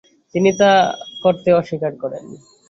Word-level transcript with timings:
তিনি 0.35 0.49
তা 0.59 0.71
করতে 1.23 1.49
অস্বীকার 1.59 1.93
করেন। 2.01 2.25